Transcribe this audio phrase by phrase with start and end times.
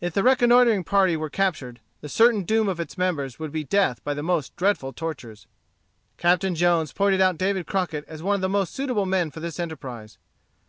[0.00, 3.98] If the reconnoitring party were captured, the certain doom of its members would be death
[4.04, 5.48] by the most dreadful tortures.
[6.16, 9.58] Captain Jones pointed out David Crockett as one of the most suitable men for this
[9.58, 10.18] enterprise.